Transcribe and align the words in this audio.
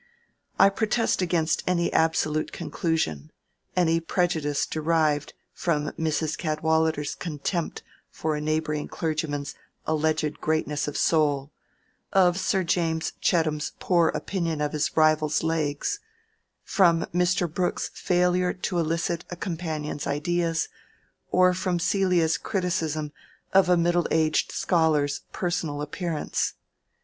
I 0.57 0.69
protest 0.69 1.21
against 1.21 1.63
any 1.67 1.93
absolute 1.93 2.51
conclusion, 2.51 3.29
any 3.75 3.99
prejudice 3.99 4.65
derived 4.65 5.35
from 5.53 5.91
Mrs. 5.91 6.35
Cadwallader's 6.39 7.13
contempt 7.13 7.83
for 8.09 8.35
a 8.35 8.41
neighboring 8.41 8.87
clergyman's 8.87 9.53
alleged 9.85 10.41
greatness 10.41 10.87
of 10.87 10.97
soul, 10.97 11.51
or 12.15 12.33
Sir 12.33 12.63
James 12.63 13.13
Chettam's 13.21 13.73
poor 13.79 14.07
opinion 14.07 14.59
of 14.59 14.71
his 14.73 14.97
rival's 14.97 15.43
legs,—from 15.43 17.03
Mr. 17.13 17.53
Brooke's 17.53 17.89
failure 17.93 18.53
to 18.53 18.79
elicit 18.79 19.23
a 19.29 19.35
companion's 19.35 20.07
ideas, 20.07 20.67
or 21.29 21.53
from 21.53 21.77
Celia's 21.77 22.39
criticism 22.39 23.11
of 23.53 23.69
a 23.69 23.77
middle 23.77 24.07
aged 24.09 24.51
scholar's 24.51 25.21
personal 25.31 25.79
appearance. 25.79 26.55